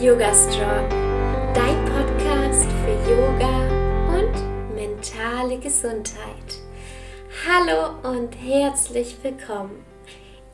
[0.00, 0.88] Yoga Strong,
[1.54, 3.66] dein Podcast für Yoga
[4.16, 6.60] und mentale Gesundheit.
[7.44, 9.84] Hallo und herzlich willkommen.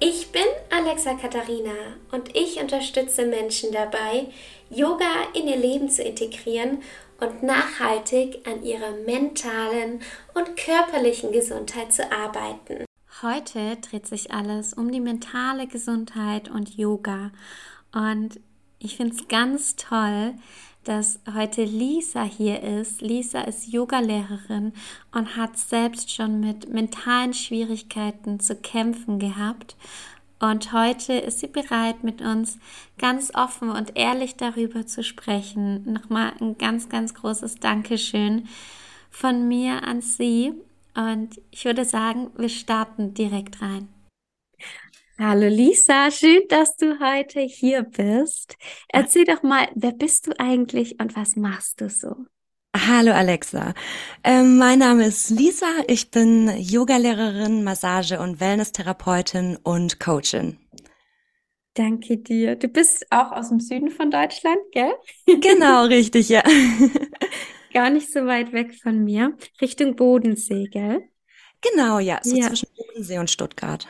[0.00, 1.74] Ich bin Alexa Katharina
[2.10, 4.28] und ich unterstütze Menschen dabei,
[4.70, 6.78] Yoga in ihr Leben zu integrieren
[7.20, 10.00] und nachhaltig an ihrer mentalen
[10.32, 12.86] und körperlichen Gesundheit zu arbeiten.
[13.20, 17.30] Heute dreht sich alles um die mentale Gesundheit und Yoga.
[17.92, 18.40] Und
[18.84, 20.34] ich finde es ganz toll,
[20.84, 23.00] dass heute Lisa hier ist.
[23.00, 24.72] Lisa ist Yogalehrerin
[25.12, 29.76] und hat selbst schon mit mentalen Schwierigkeiten zu kämpfen gehabt.
[30.38, 32.58] Und heute ist sie bereit, mit uns
[32.98, 35.90] ganz offen und ehrlich darüber zu sprechen.
[35.90, 38.46] Nochmal ein ganz, ganz großes Dankeschön
[39.10, 40.52] von mir an sie.
[40.94, 43.88] Und ich würde sagen, wir starten direkt rein.
[45.18, 48.56] Hallo Lisa, schön, dass du heute hier bist.
[48.88, 52.26] Erzähl doch mal, wer bist du eigentlich und was machst du so?
[52.76, 53.72] Hallo Alexa,
[54.24, 60.58] ähm, mein Name ist Lisa, ich bin Yogalehrerin, Massage- und Wellness-Therapeutin und Coachin.
[61.74, 62.54] Danke dir.
[62.56, 64.92] Du bist auch aus dem Süden von Deutschland, gell?
[65.26, 66.42] Genau, richtig, ja.
[67.72, 71.02] Gar nicht so weit weg von mir, Richtung Bodensee, gell?
[71.60, 72.46] Genau, ja, so Ja.
[72.48, 73.88] zwischen Bodensee und Stuttgart.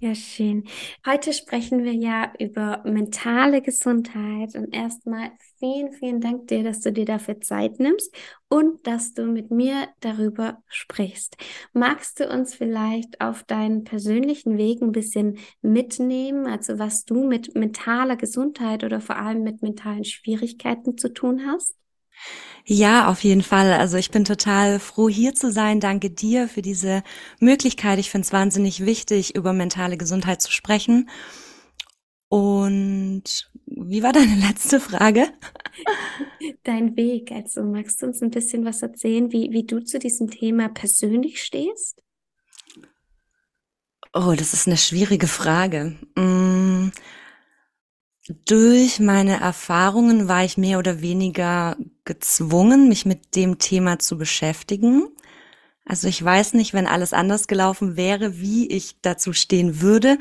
[0.00, 0.62] Ja, schön.
[1.04, 6.92] Heute sprechen wir ja über mentale Gesundheit und erstmal vielen, vielen Dank dir, dass du
[6.92, 8.14] dir dafür Zeit nimmst
[8.48, 11.36] und dass du mit mir darüber sprichst.
[11.72, 17.56] Magst du uns vielleicht auf deinen persönlichen Weg ein bisschen mitnehmen, also was du mit
[17.56, 21.74] mentaler Gesundheit oder vor allem mit mentalen Schwierigkeiten zu tun hast?
[22.70, 23.72] Ja, auf jeden Fall.
[23.72, 25.80] Also ich bin total froh, hier zu sein.
[25.80, 27.02] Danke dir für diese
[27.40, 27.98] Möglichkeit.
[27.98, 31.08] Ich finde es wahnsinnig wichtig, über mentale Gesundheit zu sprechen.
[32.28, 35.28] Und wie war deine letzte Frage?
[36.62, 40.30] Dein Weg, also magst du uns ein bisschen was erzählen, wie, wie du zu diesem
[40.30, 42.02] Thema persönlich stehst?
[44.12, 45.96] Oh, das ist eine schwierige Frage.
[48.46, 55.08] Durch meine Erfahrungen war ich mehr oder weniger gezwungen, mich mit dem Thema zu beschäftigen.
[55.86, 60.18] Also ich weiß nicht, wenn alles anders gelaufen wäre, wie ich dazu stehen würde.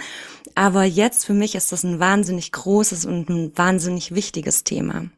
[0.55, 5.09] Aber jetzt für mich ist das ein wahnsinnig großes und ein wahnsinnig wichtiges Thema.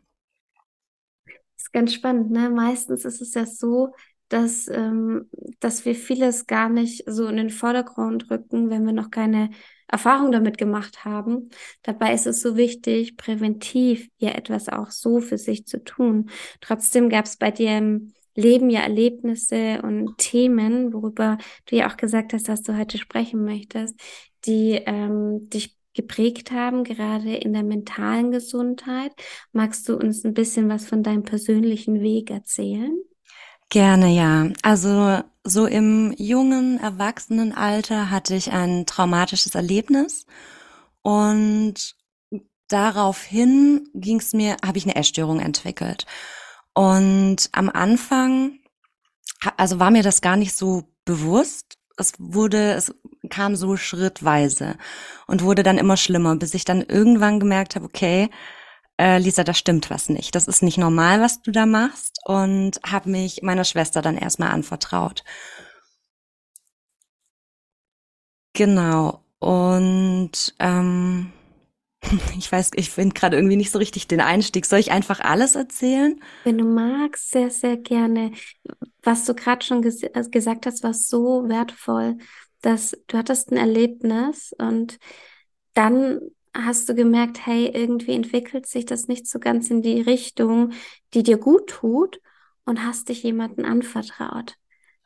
[1.57, 2.49] ist ganz spannend, ne?
[2.49, 3.94] Meistens ist es ja so,
[4.29, 5.29] dass, ähm,
[5.59, 9.49] dass wir vieles gar nicht so in den Vordergrund rücken, wenn wir noch keine
[9.91, 11.50] Erfahrung damit gemacht haben.
[11.83, 16.29] Dabei ist es so wichtig, präventiv ja etwas auch so für sich zu tun.
[16.61, 21.97] Trotzdem gab es bei dir im Leben ja Erlebnisse und Themen, worüber du ja auch
[21.97, 23.99] gesagt hast, dass du heute sprechen möchtest,
[24.45, 29.11] die ähm, dich geprägt haben, gerade in der mentalen Gesundheit.
[29.51, 32.95] Magst du uns ein bisschen was von deinem persönlichen Weg erzählen?
[33.69, 34.49] Gerne, ja.
[34.63, 40.25] Also so im jungen Erwachsenenalter hatte ich ein traumatisches Erlebnis
[41.01, 41.95] und
[42.67, 46.05] daraufhin ging es mir, habe ich eine Essstörung entwickelt.
[46.73, 48.59] Und am Anfang,
[49.57, 51.77] also war mir das gar nicht so bewusst.
[51.97, 52.93] Es wurde, es
[53.29, 54.77] kam so schrittweise
[55.27, 58.29] und wurde dann immer schlimmer, bis ich dann irgendwann gemerkt habe, okay,
[58.99, 60.35] äh, Lisa, da stimmt was nicht.
[60.35, 62.19] Das ist nicht normal, was du da machst.
[62.25, 65.23] Und habe mich meiner Schwester dann erstmal anvertraut.
[68.53, 69.23] Genau.
[69.39, 71.31] Und ähm,
[72.37, 74.65] ich weiß, ich finde gerade irgendwie nicht so richtig den Einstieg.
[74.65, 76.21] Soll ich einfach alles erzählen?
[76.43, 78.33] Wenn du magst, sehr, sehr gerne.
[79.01, 82.17] Was du gerade schon ges äh, gesagt hast, war so wertvoll,
[82.61, 84.99] dass du hattest ein Erlebnis und
[85.73, 86.19] dann
[86.55, 90.73] hast du gemerkt, hey, irgendwie entwickelt sich das nicht so ganz in die Richtung,
[91.13, 92.19] die dir gut tut
[92.65, 94.55] und hast dich jemandem anvertraut.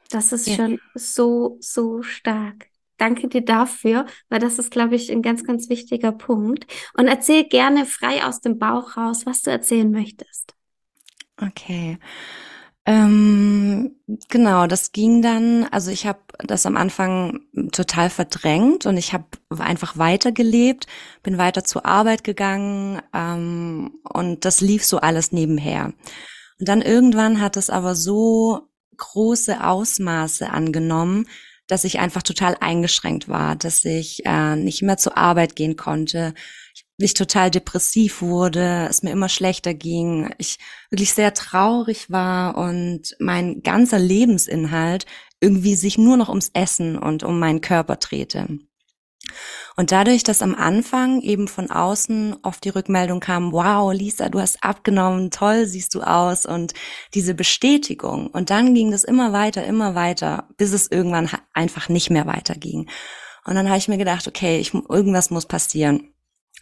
[0.09, 0.53] Das ist Ja.
[0.53, 2.67] schon so, so stark.
[2.97, 6.67] Danke dir dafür, weil das ist, glaube ich, ein ganz, ganz wichtiger Punkt.
[6.97, 10.53] Und erzähl gerne frei aus dem Bauch raus, was du erzählen möchtest.
[11.41, 11.97] Okay.
[12.85, 13.95] Ähm,
[14.27, 17.39] genau, das ging dann, also ich habe das am Anfang
[17.71, 19.25] total verdrängt und ich habe
[19.57, 20.87] einfach weitergelebt,
[21.21, 25.93] bin weiter zur Arbeit gegangen ähm, und das lief so alles nebenher.
[26.59, 31.27] Und dann irgendwann hat es aber so große Ausmaße angenommen,
[31.67, 36.33] dass ich einfach total eingeschränkt war, dass ich äh, nicht mehr zur Arbeit gehen konnte,
[36.97, 40.59] ich total depressiv wurde, es mir immer schlechter ging, ich
[40.89, 45.05] wirklich sehr traurig war und mein ganzer Lebensinhalt
[45.41, 48.47] irgendwie sich nur noch ums Essen und um meinen Körper drehte.
[49.75, 54.39] Und dadurch, dass am Anfang eben von außen oft die Rückmeldung kam, wow, Lisa, du
[54.39, 56.73] hast abgenommen, toll siehst du aus und
[57.13, 58.27] diese Bestätigung.
[58.27, 62.89] Und dann ging das immer weiter, immer weiter, bis es irgendwann einfach nicht mehr weiterging.
[63.45, 66.12] Und dann habe ich mir gedacht, okay, ich, irgendwas muss passieren.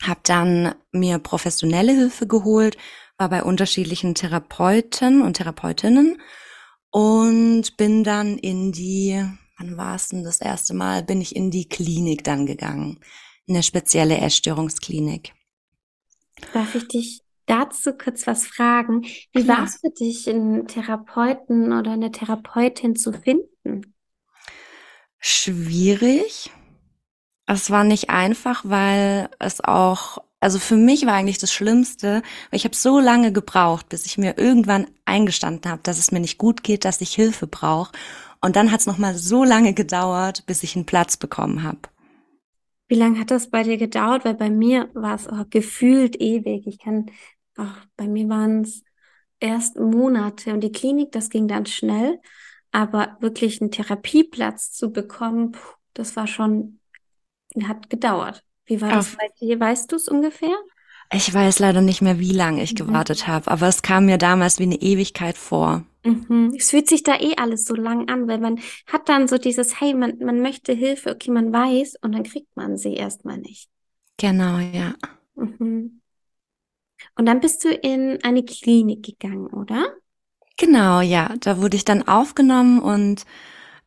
[0.02, 2.78] Hab dann mir professionelle Hilfe geholt,
[3.18, 6.22] war bei unterschiedlichen Therapeuten und Therapeutinnen
[6.90, 9.24] und bin dann in die
[9.62, 13.00] wann war es denn das erste Mal, bin ich in die Klinik dann gegangen,
[13.46, 15.34] in eine spezielle Essstörungsklinik.
[16.54, 19.06] Darf ich dich dazu kurz was fragen?
[19.34, 23.94] Wie war es für dich, einen Therapeuten oder eine Therapeutin zu finden?
[25.20, 26.50] Schwierig.
[27.54, 32.58] Es war nicht einfach, weil es auch, also für mich war eigentlich das Schlimmste, weil
[32.58, 36.38] ich habe so lange gebraucht, bis ich mir irgendwann eingestanden habe, dass es mir nicht
[36.38, 37.92] gut geht, dass ich Hilfe brauche.
[38.40, 41.80] Und dann hat es nochmal so lange gedauert, bis ich einen Platz bekommen habe.
[42.88, 44.24] Wie lange hat das bei dir gedauert?
[44.24, 46.66] Weil bei mir war es oh, gefühlt ewig.
[46.68, 47.12] Ich kann,
[47.58, 47.66] oh,
[47.98, 48.82] bei mir waren es
[49.42, 52.20] erst Monate und die Klinik, das ging dann schnell.
[52.72, 55.58] Aber wirklich einen Therapieplatz zu bekommen,
[55.94, 56.80] das war schon,
[57.68, 58.44] hat gedauert.
[58.66, 59.60] Wie war das bei dir?
[59.60, 60.56] Weißt du es ungefähr?
[61.14, 62.88] Ich weiß leider nicht mehr, wie lange ich mhm.
[62.88, 65.84] gewartet habe, aber es kam mir damals wie eine Ewigkeit vor.
[66.06, 66.54] Mhm.
[66.58, 69.80] Es fühlt sich da eh alles so lang an, weil man hat dann so dieses,
[69.82, 73.70] hey, man, man möchte Hilfe, okay, man weiß und dann kriegt man sie erstmal nicht.
[74.18, 74.96] Genau, ja.
[75.36, 76.02] Mhm.
[77.16, 79.96] Und dann bist du in eine Klinik gegangen, oder?
[80.58, 81.34] Genau, ja.
[81.40, 83.26] Da wurde ich dann aufgenommen und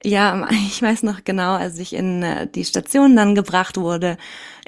[0.04, 4.16] ja, ich weiß noch genau, als ich in äh, die Station dann gebracht wurde.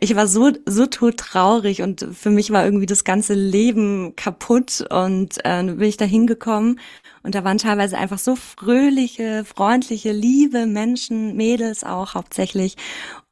[0.01, 4.85] Ich war so so tot traurig und für mich war irgendwie das ganze Leben kaputt
[4.91, 6.79] und äh, bin ich da hingekommen
[7.23, 12.77] und da waren teilweise einfach so fröhliche, freundliche, liebe Menschen, Mädels auch hauptsächlich.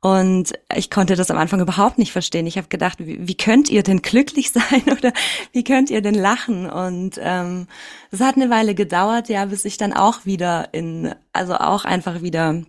[0.04, 2.46] Und ich konnte das am Anfang überhaupt nicht verstehen.
[2.46, 5.14] Ich habe gedacht, wie, wie, könnt ihr denn glücklich sein oder
[5.52, 6.68] wie könnt ihr denn lachen?
[6.68, 7.68] Und ähm,
[8.10, 12.20] es hat eine Weile gedauert, ja, bis ich dann auch wieder in, also auch einfach
[12.20, 12.60] wieder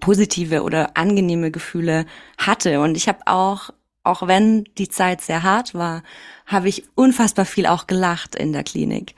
[0.00, 2.06] positive oder angenehme Gefühle
[2.38, 2.80] hatte.
[2.80, 3.70] Und ich habe auch,
[4.02, 6.02] auch wenn die Zeit sehr hart war,
[6.44, 9.14] habe ich unfassbar viel auch gelacht in der Klinik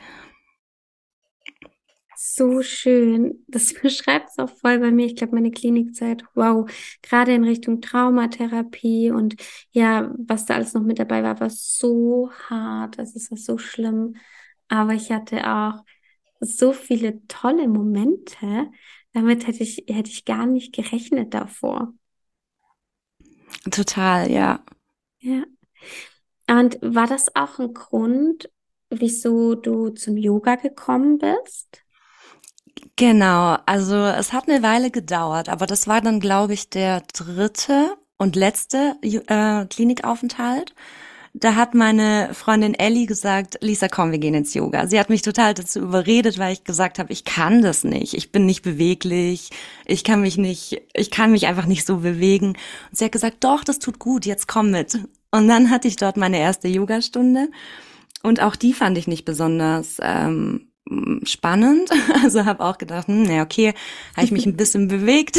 [2.34, 3.44] so schön.
[3.48, 5.06] Das beschreibt es auch voll bei mir.
[5.06, 6.70] Ich glaube, meine Klinikzeit, wow,
[7.02, 9.36] gerade in Richtung Traumatherapie und
[9.72, 12.98] ja, was da alles noch mit dabei war, war so hart.
[12.98, 14.16] Also es war so schlimm.
[14.68, 15.84] Aber ich hatte auch
[16.40, 18.70] so viele tolle Momente.
[19.12, 21.94] Damit hätte ich, hätte ich gar nicht gerechnet davor.
[23.70, 24.60] Total, ja.
[25.20, 25.44] Ja.
[26.48, 28.48] Und war das auch ein Grund,
[28.90, 31.85] wieso du zum Yoga gekommen bist?
[32.96, 37.96] Genau, also es hat eine Weile gedauert, aber das war dann, glaube ich, der dritte
[38.16, 40.74] und letzte äh, Klinikaufenthalt.
[41.38, 44.86] Da hat meine Freundin Ellie gesagt, Lisa, komm, wir gehen ins Yoga.
[44.86, 48.14] Sie hat mich total dazu überredet, weil ich gesagt habe, ich kann das nicht.
[48.14, 49.50] Ich bin nicht beweglich.
[49.84, 52.48] Ich kann mich nicht, ich kann mich einfach nicht so bewegen.
[52.48, 52.58] Und
[52.92, 54.98] sie hat gesagt, doch, das tut gut, jetzt komm mit.
[55.30, 57.50] Und dann hatte ich dort meine erste Yogastunde.
[58.22, 60.65] Und auch die fand ich nicht besonders ähm,
[61.24, 61.90] spannend.
[62.22, 63.74] Also habe auch gedacht, hm, na okay,
[64.16, 65.38] habe ich mich ein bisschen bewegt.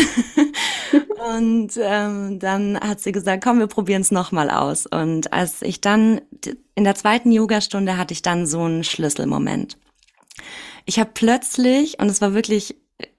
[1.36, 4.86] und ähm, dann hat sie gesagt, komm, wir probieren es nochmal aus.
[4.86, 6.22] Und als ich dann
[6.76, 9.77] in der zweiten Yogastunde hatte ich dann so einen Schlüsselmoment.
[10.86, 12.75] Ich habe plötzlich, und es war wirklich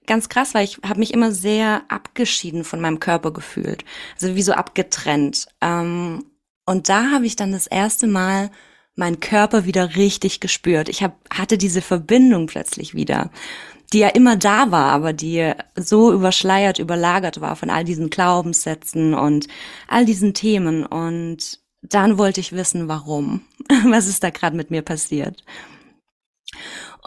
[0.07, 3.85] ganz krass, weil ich habe mich immer sehr abgeschieden von meinem Körper gefühlt.
[4.19, 5.47] Also wie so abgetrennt.
[5.61, 6.25] Ähm,
[6.65, 8.49] und da habe ich dann das erste Mal
[8.99, 10.89] meinen Körper wieder richtig gespürt.
[10.89, 13.31] Ich hab, hatte diese Verbindung plötzlich wieder,
[13.91, 19.15] die ja immer da war, aber die so überschleiert, überlagert war von all diesen Glaubenssätzen
[19.15, 19.47] und
[19.87, 20.85] all diesen Themen.
[20.85, 23.41] Und dann wollte ich wissen, warum.
[23.87, 25.43] Was ist da gerade mit mir passiert?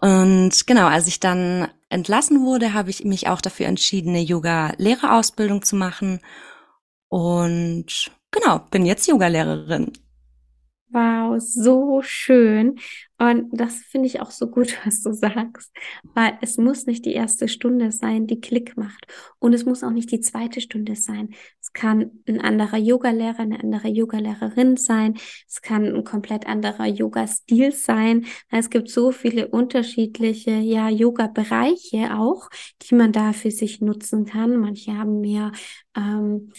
[0.01, 5.63] Und genau, als ich dann entlassen wurde, habe ich mich auch dafür entschieden, eine Yoga-Lehrerausbildung
[5.63, 6.21] zu machen.
[7.09, 9.93] Und genau, bin jetzt Yogalehrerin.
[10.95, 12.79] Wow, so schön.
[13.19, 15.73] Und das finde ich auch so gut, was du sagst,
[16.13, 19.07] weil es muss nicht die erste Stunde sein, die Klick macht.
[19.39, 21.31] Und es muss auch nicht die zweite Stunde sein.
[21.63, 25.15] Es kann ein anderer Yogalehrer, eine andere Yogalehrerin sein.
[25.49, 28.27] Es kann ein komplett anderer Yoga-Stil sein.
[28.51, 32.51] Es gibt so viele unterschiedliche, ja, Yoga-Bereiche auch,
[32.83, 34.59] die man da für sich nutzen kann.
[34.59, 35.53] Manche haben mehr,
[35.97, 36.53] ähm,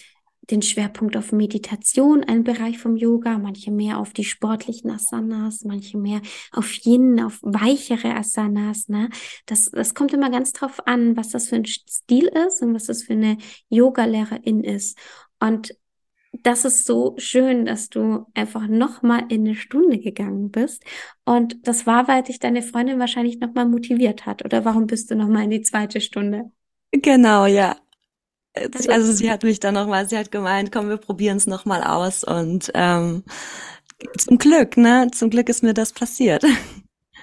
[0.50, 5.98] den Schwerpunkt auf Meditation, ein Bereich vom Yoga, manche mehr auf die sportlichen Asanas, manche
[5.98, 6.22] mehr
[6.52, 8.90] auf Yin, auf weichere Asanas.
[8.90, 9.10] Ne?
[9.46, 12.86] Das, das kommt immer ganz drauf an, was das für ein Stil ist und was
[12.86, 13.38] das für eine
[13.70, 14.98] Yoga-Lehrerin ist.
[15.40, 15.76] Und
[16.42, 20.84] das ist so schön, dass du einfach nochmal in eine Stunde gegangen bist.
[21.26, 24.44] Und das war, weil dich deine Freundin wahrscheinlich nochmal motiviert hat.
[24.44, 26.52] Oder warum bist du nochmal in die zweite Stunde?
[26.92, 27.78] Genau, ja.
[28.54, 31.84] Also, also sie hat mich dann nochmal, sie hat gemeint, komm, wir probieren es nochmal
[31.84, 32.24] aus.
[32.24, 33.24] Und ähm,
[34.18, 35.10] zum Glück, ne?
[35.12, 36.44] Zum Glück ist mir das passiert.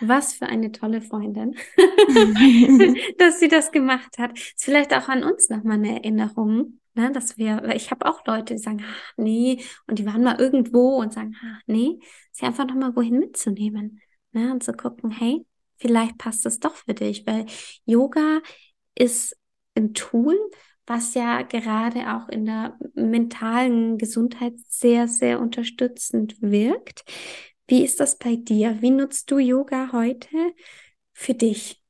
[0.00, 1.56] Was für eine tolle Freundin,
[3.18, 4.38] dass sie das gemacht hat.
[4.38, 8.54] Ist vielleicht auch an uns nochmal eine Erinnerung, ne, dass wir, ich habe auch Leute,
[8.54, 11.99] die sagen, ach nee, und die waren mal irgendwo und sagen, ach nee,
[12.32, 14.00] sie einfach nochmal wohin mitzunehmen,
[14.32, 15.44] ne, und zu gucken, hey,
[15.76, 17.44] vielleicht passt es doch für dich, weil
[17.84, 18.40] Yoga
[18.94, 19.37] ist
[19.75, 20.38] ein Tool,
[20.90, 27.04] was ja gerade auch in der mentalen Gesundheit sehr, sehr unterstützend wirkt.
[27.68, 28.82] Wie ist das bei dir?
[28.82, 30.37] Wie nutzt du Yoga heute
[31.12, 31.80] für dich?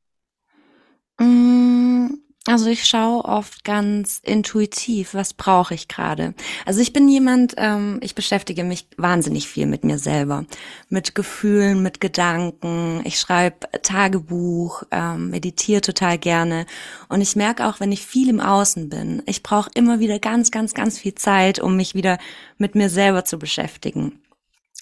[1.21, 2.09] Mm,
[2.47, 6.35] also ich schaue oft ganz intuitiv, was brauche ich gerade.
[6.65, 10.47] Also ich bin jemand, ähm, ich beschäftige mich wahnsinnig viel mit mir selber,
[10.89, 13.03] mit Gefühlen, mit Gedanken.
[13.05, 16.65] Ich schreibe Tagebuch, ähm, meditiere total gerne
[17.11, 20.51] und ich merke auch, wenn ich viel im Außen bin, ich brauche immer wieder ganz,
[20.51, 22.19] ganz, ganz viel Zeit, um mich wieder
[22.57, 24.19] mit mir selber zu beschäftigen.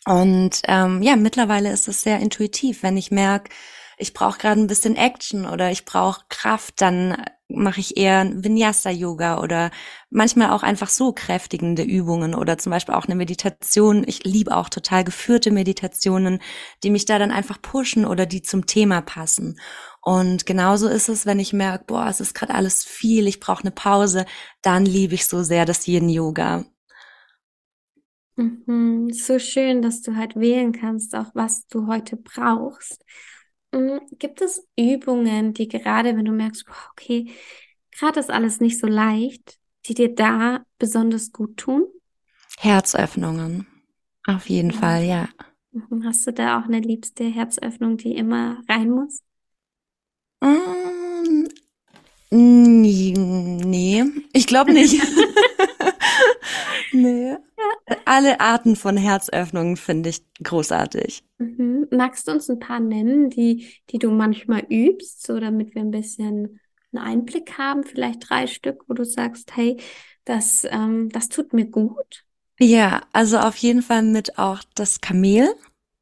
[0.06, 2.82] Und ähm, ja, mittlerweile ist es sehr intuitiv.
[2.82, 3.50] Wenn ich merke,
[3.98, 7.16] ich brauche gerade ein bisschen Action oder ich brauche Kraft, dann
[7.48, 9.70] mache ich eher Vinyasa-Yoga oder
[10.10, 14.04] manchmal auch einfach so kräftigende Übungen oder zum Beispiel auch eine Meditation.
[14.06, 16.40] Ich liebe auch total geführte Meditationen,
[16.84, 19.58] die mich da dann einfach pushen oder die zum Thema passen.
[20.02, 23.62] Und genauso ist es, wenn ich merke, boah, es ist gerade alles viel, ich brauche
[23.62, 24.26] eine Pause,
[24.62, 26.64] dann liebe ich so sehr das Yin-Yoga.
[28.36, 33.04] Mhm, so schön, dass du halt wählen kannst, auch was du heute brauchst.
[33.72, 37.30] Mhm, gibt es Übungen, die gerade, wenn du merkst, okay,
[37.92, 41.86] gerade ist alles nicht so leicht, die dir da besonders gut tun?
[42.58, 43.66] Herzöffnungen.
[44.26, 44.76] Auf jeden ja.
[44.76, 45.28] Fall, ja.
[45.72, 49.22] Mhm, hast du da auch eine liebste Herzöffnung, die immer rein muss?
[50.42, 51.46] Mm,
[52.30, 55.00] nee, ich glaube nicht.
[56.92, 57.36] nee.
[58.04, 61.22] Alle Arten von Herzöffnungen finde ich großartig.
[61.38, 61.86] Mhm.
[61.90, 65.90] Magst du uns ein paar nennen, die, die du manchmal übst, so damit wir ein
[65.90, 66.60] bisschen
[66.92, 67.84] einen Einblick haben?
[67.84, 69.76] Vielleicht drei Stück, wo du sagst, hey,
[70.24, 72.24] das, ähm, das tut mir gut.
[72.60, 75.48] Ja, also auf jeden Fall mit auch das Kamel.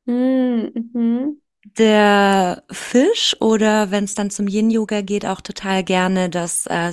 [0.06, 1.40] Mhm.
[1.74, 6.92] Der Fisch oder wenn es dann zum Yin-Yoga geht, auch total gerne das äh,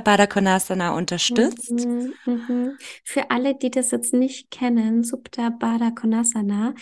[0.00, 1.70] Baddha Konasana unterstützt.
[1.70, 2.78] Mhm, mhm.
[3.04, 5.04] Für alle, die das jetzt nicht kennen,
[5.50, 6.74] Baddha Konasana.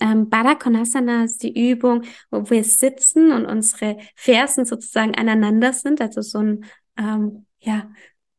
[0.00, 6.20] Ähm, Konasana ist die Übung, wo wir sitzen und unsere Fersen sozusagen aneinander sind, also
[6.20, 6.64] so ein,
[6.98, 7.90] ähm, ja,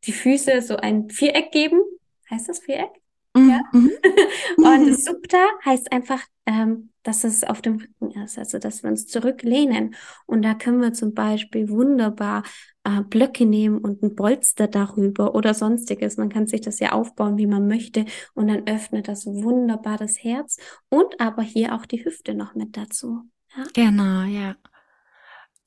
[0.06, 1.82] die Füße so ein Viereck geben.
[2.30, 3.01] Heißt das Viereck?
[3.36, 3.50] Mhm.
[3.50, 3.62] Ja.
[3.72, 3.92] Mhm.
[4.58, 9.08] und Supta heißt einfach ähm, dass es auf dem Rücken ist, also dass wir uns
[9.08, 9.96] zurücklehnen.
[10.26, 12.44] Und da können wir zum Beispiel wunderbar
[12.84, 16.18] äh, Blöcke nehmen und ein Bolster darüber oder sonstiges.
[16.18, 18.06] Man kann sich das ja aufbauen, wie man möchte.
[18.34, 20.58] Und dann öffnet das wunderbar das Herz
[20.90, 23.24] und aber hier auch die Hüfte noch mit dazu.
[23.56, 23.64] Ja?
[23.74, 24.56] Genau, ja.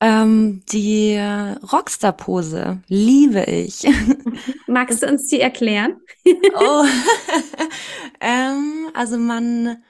[0.01, 3.87] Ähm, die Rockstar-Pose liebe ich.
[4.67, 6.01] Magst du uns die erklären?
[6.55, 6.85] oh,
[8.21, 9.83] ähm, also man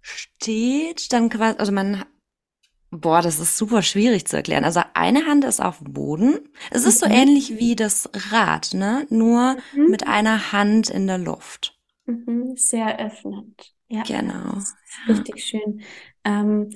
[0.00, 2.04] steht dann quasi, also man,
[2.90, 4.64] boah, das ist super schwierig zu erklären.
[4.64, 6.38] Also eine Hand ist auf dem Boden.
[6.70, 7.08] Es ist mhm.
[7.08, 9.06] so ähnlich wie das Rad, ne?
[9.10, 9.90] Nur mhm.
[9.90, 11.78] mit einer Hand in der Luft.
[12.06, 12.54] Mhm.
[12.56, 13.74] Sehr öffnend.
[13.88, 14.02] Ja.
[14.02, 14.58] Genau.
[15.08, 15.82] Richtig schön
[16.28, 16.70] ähm,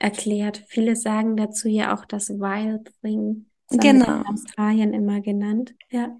[0.00, 0.64] erklärt.
[0.66, 3.46] Viele sagen dazu ja auch das Wild Thing.
[3.68, 4.20] Das genau.
[4.20, 5.74] in Australien immer genannt.
[5.90, 6.16] Ja.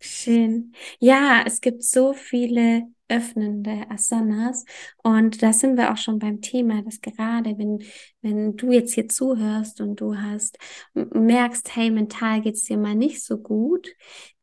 [0.00, 0.72] Schön.
[0.98, 4.64] Ja, es gibt so viele öffnende Asanas.
[5.02, 7.82] Und da sind wir auch schon beim Thema, dass gerade wenn,
[8.22, 10.58] wenn du jetzt hier zuhörst und du hast,
[10.94, 13.88] merkst, hey, mental geht's dir mal nicht so gut,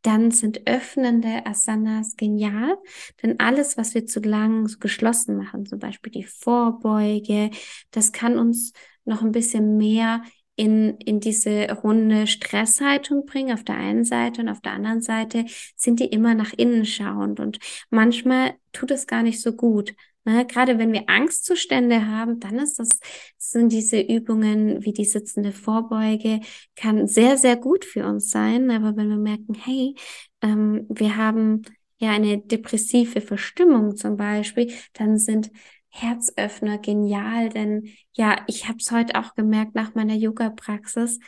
[0.01, 2.77] dann sind öffnende Asanas genial.
[3.21, 7.49] Denn alles, was wir zu lang so geschlossen machen, zum Beispiel die Vorbeuge,
[7.91, 8.73] das kann uns
[9.05, 10.21] noch ein bisschen mehr
[10.59, 15.45] in, in diese runde Stresshaltung bringen auf der einen Seite und auf der anderen Seite
[15.77, 19.95] sind die immer nach innen schauend und manchmal tut es gar nicht so gut.
[20.25, 20.45] Ne?
[20.45, 22.99] Gerade wenn wir Angstzustände haben, dann ist das,
[23.37, 26.41] sind diese Übungen wie die sitzende Vorbeuge,
[26.75, 28.69] kann sehr, sehr gut für uns sein.
[28.69, 29.95] Aber wenn wir merken, hey,
[30.41, 31.61] ähm, wir haben
[31.99, 35.51] ja eine depressive Verstimmung zum Beispiel, dann sind
[35.89, 41.19] Herzöffner, genial, denn ja, ich habe es heute auch gemerkt nach meiner Yoga-Praxis.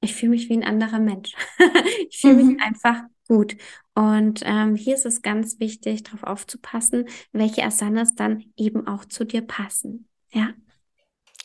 [0.00, 1.34] Ich fühle mich wie ein anderer Mensch.
[2.10, 2.46] ich fühle mhm.
[2.52, 3.56] mich einfach gut.
[3.94, 9.24] Und ähm, hier ist es ganz wichtig, darauf aufzupassen, welche Asanas dann eben auch zu
[9.24, 10.08] dir passen.
[10.32, 10.50] Ja.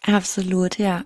[0.03, 1.03] Absolut, ja.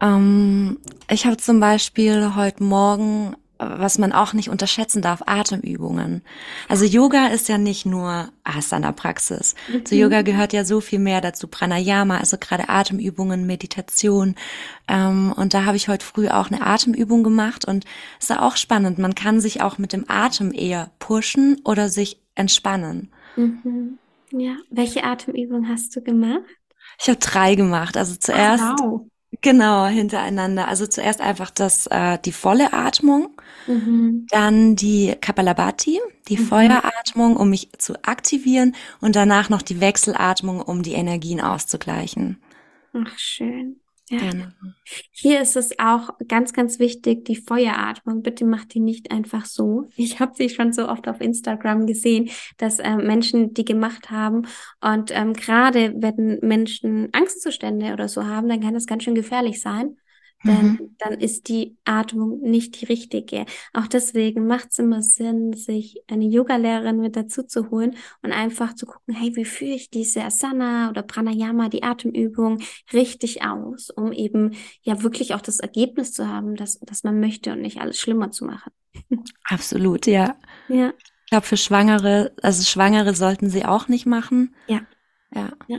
[0.00, 3.36] Ähm, ich habe zum Beispiel heute Morgen
[3.78, 6.22] was man auch nicht unterschätzen darf, Atemübungen.
[6.68, 9.54] Also Yoga ist ja nicht nur Asana-Praxis.
[9.68, 9.86] Mhm.
[9.86, 11.48] Zu Yoga gehört ja so viel mehr dazu.
[11.48, 14.34] Pranayama, also gerade Atemübungen, Meditation.
[14.88, 17.84] Ähm, und da habe ich heute früh auch eine Atemübung gemacht und
[18.18, 18.98] es ist auch spannend.
[18.98, 23.10] Man kann sich auch mit dem Atem eher pushen oder sich entspannen.
[23.36, 23.98] Mhm.
[24.30, 26.42] Ja, welche Atemübung hast du gemacht?
[27.00, 27.96] Ich habe drei gemacht.
[27.96, 29.06] Also zuerst wow.
[29.40, 30.68] Genau, hintereinander.
[30.68, 33.30] Also zuerst einfach das, äh, die volle Atmung,
[33.66, 34.26] mhm.
[34.28, 36.44] dann die Kapalabhati, die mhm.
[36.44, 42.42] Feueratmung, um mich zu aktivieren und danach noch die Wechselatmung, um die Energien auszugleichen.
[42.92, 43.80] Ach, schön.
[44.10, 44.18] Ja.
[44.18, 44.54] Gerne.
[45.10, 48.22] Hier ist es auch ganz, ganz wichtig, die Feueratmung.
[48.22, 49.88] Bitte macht die nicht einfach so.
[49.96, 54.46] Ich habe sie schon so oft auf Instagram gesehen, dass äh, Menschen die gemacht haben.
[54.80, 59.60] Und ähm, gerade wenn Menschen Angstzustände oder so haben, dann kann das ganz schön gefährlich
[59.60, 59.96] sein
[60.44, 60.96] dann, mhm.
[60.98, 63.46] dann ist die Atmung nicht die richtige.
[63.72, 68.74] Auch deswegen macht es immer Sinn, sich eine Yoga-Lehrerin mit dazu zu holen und einfach
[68.74, 72.60] zu gucken, hey, wie führe ich diese Asana oder Pranayama, die Atemübung
[72.92, 77.52] richtig aus, um eben ja wirklich auch das Ergebnis zu haben, das, das man möchte
[77.52, 78.72] und nicht alles schlimmer zu machen.
[79.44, 80.36] Absolut, ja.
[80.68, 80.92] Ja.
[81.24, 84.54] Ich glaube, für Schwangere, also Schwangere sollten sie auch nicht machen.
[84.66, 84.80] Ja.
[85.34, 85.52] Ja.
[85.66, 85.78] ja.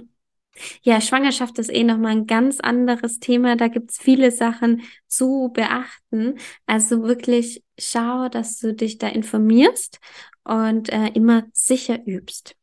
[0.84, 3.56] Ja, Schwangerschaft ist eh nochmal ein ganz anderes Thema.
[3.56, 6.38] Da gibt's viele Sachen zu beachten.
[6.66, 10.00] Also wirklich schau, dass du dich da informierst
[10.44, 12.56] und äh, immer sicher übst.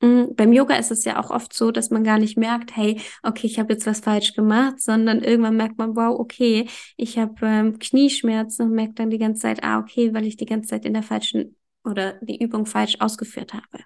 [0.00, 0.34] Mhm.
[0.36, 3.46] Beim Yoga ist es ja auch oft so, dass man gar nicht merkt, hey, okay,
[3.46, 7.78] ich habe jetzt was falsch gemacht, sondern irgendwann merkt man, wow, okay, ich habe ähm,
[7.78, 10.94] Knieschmerzen und merkt dann die ganze Zeit, ah, okay, weil ich die ganze Zeit in
[10.94, 13.84] der falschen oder die Übung falsch ausgeführt habe.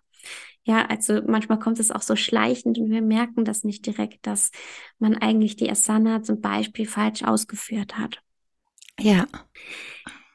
[0.69, 4.51] Ja, also manchmal kommt es auch so schleichend und wir merken das nicht direkt, dass
[4.99, 8.19] man eigentlich die Asana zum Beispiel falsch ausgeführt hat.
[9.01, 9.27] Ja.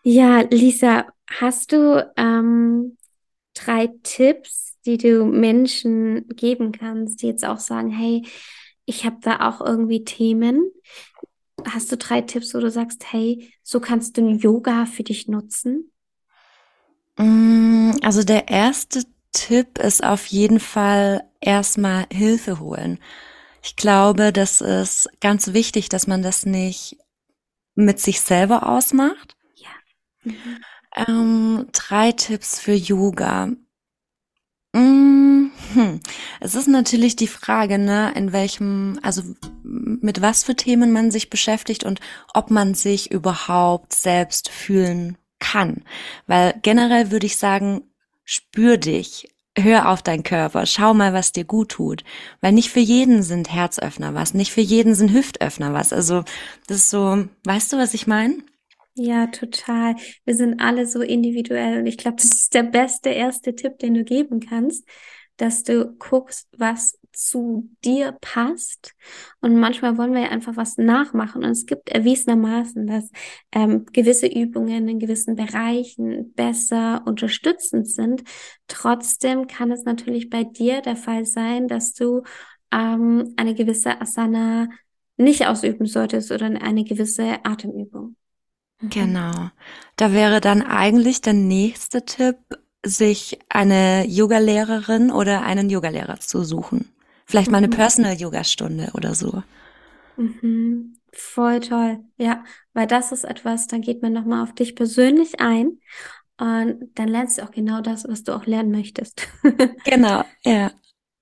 [0.02, 2.98] Ja, Lisa, hast du ähm,
[3.54, 8.26] drei Tipps, die du Menschen geben kannst, die jetzt auch sagen, hey,
[8.86, 10.72] ich habe da auch irgendwie Themen.
[11.64, 15.92] Hast du drei Tipps, wo du sagst, hey, so kannst du Yoga für dich nutzen?
[17.20, 23.00] Mm, also der erste Tipp ist auf jeden Fall erstmal Hilfe holen.
[23.62, 26.98] Ich glaube, das ist ganz wichtig, dass man das nicht
[27.76, 29.36] mit sich selber ausmacht.
[29.56, 29.70] Ja.
[30.24, 30.64] Mhm.
[30.96, 33.50] Ähm, drei Tipps für Yoga.
[34.74, 36.00] Mmh, hm.
[36.40, 39.24] Es ist natürlich die Frage, ne, in welchem, also
[39.64, 42.00] mit was für Themen man sich beschäftigt und
[42.34, 45.84] ob man sich überhaupt selbst fühlen kann.
[46.28, 47.82] Weil generell würde ich sagen,
[48.26, 52.04] spür dich, hör auf deinen Körper, schau mal, was dir gut tut.
[52.42, 55.94] Weil nicht für jeden sind Herzöffner was, nicht für jeden sind Hüftöffner was.
[55.94, 56.24] Also
[56.68, 58.38] das ist so, weißt du, was ich meine?
[58.96, 59.96] Ja, total.
[60.24, 63.96] Wir sind alle so individuell und ich glaube, das ist der beste erste Tipp, den
[63.96, 64.88] du geben kannst,
[65.38, 68.94] dass du guckst, was zu dir passt.
[69.42, 71.44] Und manchmal wollen wir ja einfach was nachmachen.
[71.44, 73.10] Und es gibt erwiesenermaßen, dass
[73.52, 78.24] ähm, gewisse Übungen in gewissen Bereichen besser unterstützend sind.
[78.68, 82.24] Trotzdem kann es natürlich bei dir der Fall sein, dass du
[82.72, 84.68] ähm, eine gewisse Asana
[85.18, 88.16] nicht ausüben solltest oder eine gewisse Atemübung.
[88.82, 88.90] Mhm.
[88.90, 89.50] Genau.
[89.96, 92.38] Da wäre dann eigentlich der nächste Tipp,
[92.86, 96.93] sich eine Yogalehrerin oder einen Yogalehrer zu suchen.
[97.26, 97.72] Vielleicht mal eine mhm.
[97.72, 99.44] Personal-Yoga-Stunde oder so.
[100.18, 100.98] Mhm.
[101.12, 102.00] Voll toll.
[102.18, 105.80] Ja, weil das ist etwas, dann geht man nochmal auf dich persönlich ein
[106.38, 109.28] und dann lernst du auch genau das, was du auch lernen möchtest.
[109.86, 110.72] genau, ja.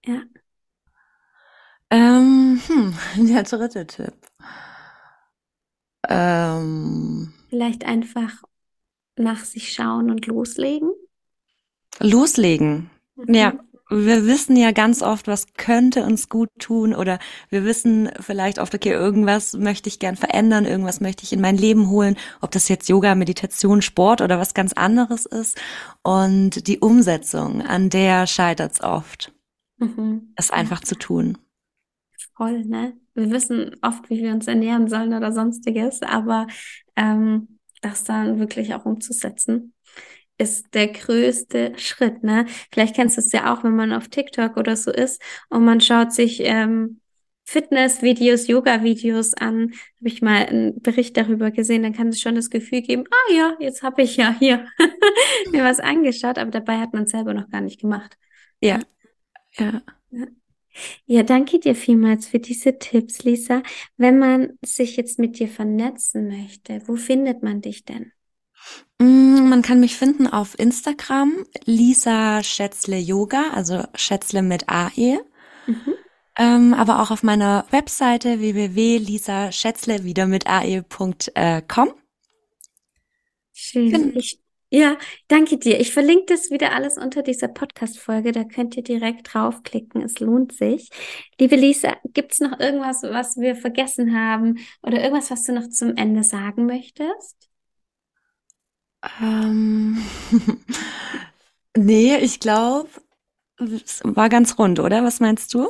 [0.05, 0.21] Ja.
[1.89, 2.93] Ähm, hm,
[3.27, 4.13] der dritte Tipp.
[6.07, 8.43] Ähm, Vielleicht einfach
[9.17, 10.91] nach sich schauen und loslegen.
[11.99, 12.89] Loslegen.
[13.15, 13.33] Mhm.
[13.33, 13.53] Ja,
[13.91, 18.73] wir wissen ja ganz oft, was könnte uns gut tun oder wir wissen vielleicht oft,
[18.73, 22.69] okay, irgendwas möchte ich gern verändern, irgendwas möchte ich in mein Leben holen, ob das
[22.69, 25.59] jetzt Yoga, Meditation, Sport oder was ganz anderes ist.
[26.03, 29.33] Und die Umsetzung, an der scheitert es oft,
[29.77, 30.33] mhm.
[30.37, 31.37] es einfach zu tun.
[32.37, 32.93] Voll, ne?
[33.13, 36.47] Wir wissen oft, wie wir uns ernähren sollen oder sonstiges, aber
[36.95, 39.73] ähm, das dann wirklich auch umzusetzen,
[40.41, 42.45] ist der größte Schritt, ne?
[42.73, 45.81] Vielleicht kennst du es ja auch, wenn man auf TikTok oder so ist und man
[45.81, 46.99] schaut sich ähm,
[47.45, 52.49] Fitness-Videos, Yoga-Videos an, habe ich mal einen Bericht darüber gesehen, dann kann es schon das
[52.49, 54.67] Gefühl geben, ah ja, jetzt habe ich ja hier
[55.51, 58.17] mir was angeschaut, aber dabei hat man es selber noch gar nicht gemacht.
[58.61, 58.79] Ja.
[59.57, 59.81] ja.
[60.11, 60.27] ja.
[61.05, 63.61] Ja, danke dir vielmals für diese Tipps, Lisa.
[63.97, 68.13] Wenn man sich jetzt mit dir vernetzen möchte, wo findet man dich denn?
[68.99, 75.19] Mm, man kann mich finden auf Instagram, Lisa Schätzle Yoga, also Schätzle mit AE.
[75.67, 75.93] Mhm.
[76.37, 81.93] Ähm, aber auch auf meiner Webseite www.lisaschätzle wieder mit ae.com.
[83.53, 84.17] Schön.
[84.17, 84.97] Ich, ja,
[85.27, 85.81] danke dir.
[85.81, 88.31] Ich verlinke das wieder alles unter dieser Podcast-Folge.
[88.31, 90.01] Da könnt ihr direkt draufklicken.
[90.01, 90.89] Es lohnt sich.
[91.37, 95.67] Liebe Lisa, gibt es noch irgendwas, was wir vergessen haben oder irgendwas, was du noch
[95.67, 97.50] zum Ende sagen möchtest?
[99.21, 99.97] Ähm,
[101.77, 102.89] nee, ich glaube,
[103.57, 105.03] es war ganz rund, oder?
[105.03, 105.69] Was meinst du?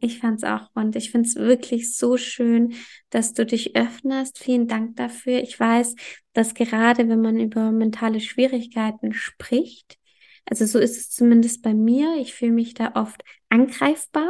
[0.00, 0.96] Ich fand's auch rund.
[0.96, 2.74] Ich find's wirklich so schön,
[3.10, 4.38] dass du dich öffnest.
[4.38, 5.40] Vielen Dank dafür.
[5.40, 5.94] Ich weiß,
[6.32, 9.98] dass gerade wenn man über mentale Schwierigkeiten spricht,
[10.44, 14.28] also so ist es zumindest bei mir, ich fühle mich da oft angreifbar.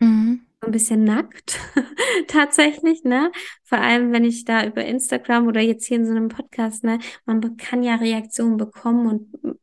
[0.00, 0.46] Mhm.
[0.64, 1.58] Ein bisschen nackt,
[2.28, 3.30] tatsächlich, ne?
[3.64, 6.98] Vor allem, wenn ich da über Instagram oder jetzt hier in so einem Podcast, ne,
[7.26, 9.56] man kann ja Reaktionen bekommen und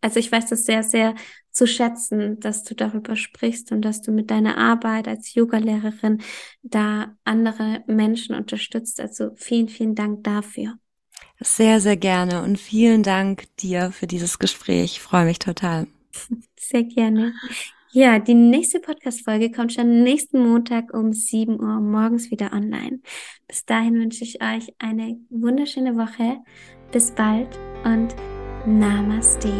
[0.00, 1.14] also ich weiß das sehr, sehr
[1.50, 6.22] zu schätzen, dass du darüber sprichst und dass du mit deiner Arbeit als Yogalehrerin
[6.62, 9.00] da andere Menschen unterstützt.
[9.00, 10.78] Also vielen, vielen Dank dafür.
[11.40, 14.92] Sehr, sehr gerne und vielen Dank dir für dieses Gespräch.
[14.92, 15.86] Ich freue mich total.
[16.56, 17.32] Sehr gerne.
[17.92, 23.00] Ja, die nächste Podcast-Folge kommt schon nächsten Montag um 7 Uhr morgens wieder online.
[23.46, 26.36] Bis dahin wünsche ich euch eine wunderschöne Woche.
[26.92, 27.48] Bis bald
[27.84, 28.14] und
[28.66, 29.52] Namaste.